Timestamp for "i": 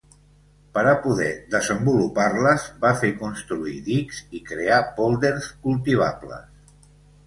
4.41-4.45